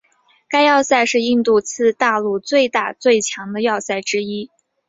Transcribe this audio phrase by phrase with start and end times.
[0.49, 4.49] 该要塞是印度次大陆最大最强的要塞之一。